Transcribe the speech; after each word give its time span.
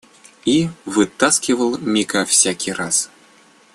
И 0.45 0.67
вытаскивал 0.85 1.77
Мика 1.77 2.25
всякий 2.25 2.71
раз. 2.73 3.11